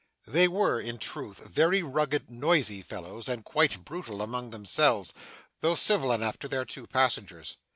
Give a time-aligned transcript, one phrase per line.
[0.25, 5.13] They were, in truth, very rugged, noisy fellows, and quite brutal among themselves,
[5.59, 7.55] though civil enough to their two passengers.